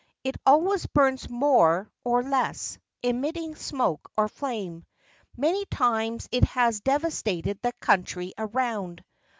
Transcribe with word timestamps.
It 0.23 0.35
always 0.47 0.87
burns 0.87 1.29
more 1.29 1.91
or 2.03 2.23
less, 2.23 2.79
emitting 3.03 3.55
smoke 3.55 4.11
or 4.17 4.29
flame. 4.29 4.83
Many 5.37 5.63
times 5.65 6.27
it 6.31 6.43
has 6.45 6.79
devastated 6.81 7.61
the 7.61 7.73
country 7.73 8.33
around. 8.35 9.03